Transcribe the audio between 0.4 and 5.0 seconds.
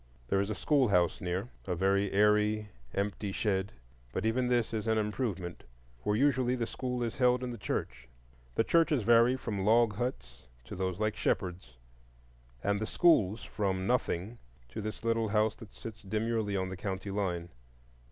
is a schoolhouse near,—a very airy, empty shed; but even this is an